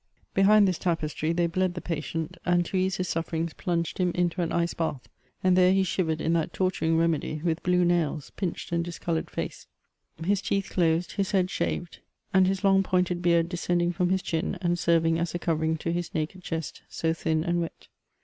[0.33, 4.41] Behind this tapestry they bled the patient, and to ease his sufferings, plunged him into
[4.41, 5.07] an ice bath;
[5.43, 9.67] and there he shivered in that torturing remedy, with blue nails, pinched and discoloured face,
[10.25, 11.99] his teeth closed, his head shaved,
[12.33, 15.93] and his long, pointed beard descending from his chin, and serving as a covering to
[15.93, 17.87] his naked chest, so thin and wet.